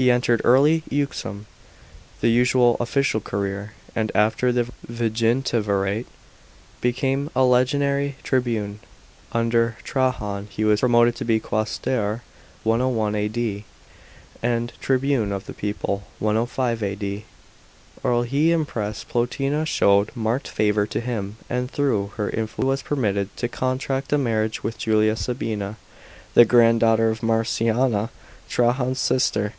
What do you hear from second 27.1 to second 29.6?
of Marciana, Trajan's sister.